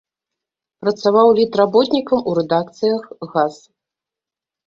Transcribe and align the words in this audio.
Працаваў 0.83 1.27
літработнікам 1.39 2.19
у 2.31 2.33
рэдакцыях 2.39 3.01
газ. 3.35 3.55